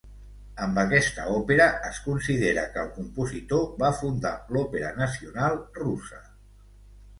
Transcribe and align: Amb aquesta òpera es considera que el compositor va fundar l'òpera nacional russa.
Amb 0.67 0.77
aquesta 0.83 1.25
òpera 1.33 1.67
es 1.89 1.99
considera 2.05 2.63
que 2.71 2.81
el 2.85 2.89
compositor 2.97 3.63
va 3.85 3.93
fundar 4.01 4.33
l'òpera 4.57 4.93
nacional 5.05 5.63
russa. 5.81 6.25